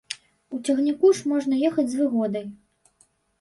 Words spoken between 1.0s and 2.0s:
ж можна ехаць